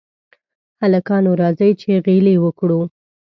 هلکانو! 0.81 1.31
راځئ 1.41 1.71
چې 1.81 1.91
غېلې 2.05 2.35
وکړو. 2.43 2.81